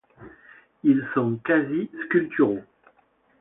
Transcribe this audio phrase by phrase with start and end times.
[0.83, 2.63] Ils sont quasi-sculpturaux.